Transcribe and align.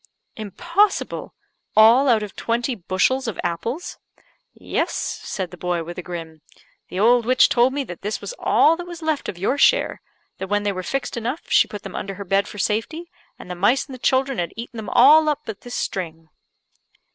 "Impossible! 0.35 1.35
All 1.77 2.09
out 2.09 2.23
of 2.23 2.35
twenty 2.35 2.73
bushels 2.73 3.27
of 3.27 3.39
apples!" 3.43 3.99
"Yes," 4.51 4.91
said 4.95 5.51
the 5.51 5.57
boy, 5.57 5.83
with 5.83 5.99
a 5.99 6.01
grin. 6.01 6.41
"The 6.89 6.99
old 6.99 7.23
witch 7.23 7.49
told 7.49 7.71
me 7.73 7.83
that 7.83 8.01
this 8.01 8.19
was 8.19 8.33
all 8.39 8.75
that 8.77 8.87
was 8.87 9.03
left 9.03 9.29
of 9.29 9.37
your 9.37 9.59
share; 9.59 10.01
that 10.39 10.47
when 10.49 10.63
they 10.63 10.71
were 10.71 10.81
fixed 10.81 11.17
enough, 11.17 11.51
she 11.51 11.67
put 11.67 11.83
them 11.83 11.95
under 11.95 12.15
her 12.15 12.25
bed 12.25 12.47
for 12.47 12.57
safety, 12.57 13.11
and 13.37 13.47
the 13.47 13.53
mice 13.53 13.85
and 13.85 13.93
the 13.93 13.99
children 13.99 14.39
had 14.39 14.53
eaten 14.55 14.77
them 14.77 14.89
all 14.89 15.29
up 15.29 15.41
but 15.45 15.61
this 15.61 15.75
string." 15.75 16.29